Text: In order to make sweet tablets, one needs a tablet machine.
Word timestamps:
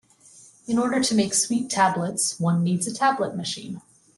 In 0.65 0.79
order 0.79 0.99
to 1.03 1.13
make 1.13 1.35
sweet 1.35 1.69
tablets, 1.69 2.39
one 2.39 2.63
needs 2.63 2.87
a 2.87 2.91
tablet 2.91 3.35
machine. 3.35 3.83